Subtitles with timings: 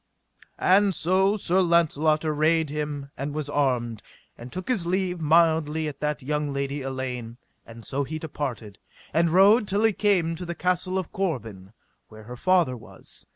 [0.57, 4.01] And so Sir Launcelot arrayed him and was armed,
[4.35, 8.79] and took his leave mildly at that young lady Elaine; and so he departed,
[9.13, 11.73] and rode till he came to the Castle of Corbin,
[12.07, 13.27] where her father was.